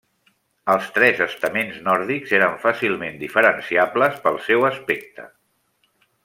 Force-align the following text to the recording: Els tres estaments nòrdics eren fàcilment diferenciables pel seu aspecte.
Els 0.75 0.85
tres 0.95 1.19
estaments 1.25 1.77
nòrdics 1.87 2.33
eren 2.39 2.57
fàcilment 2.65 3.21
diferenciables 3.25 4.19
pel 4.25 4.41
seu 4.51 4.67
aspecte. 4.75 5.29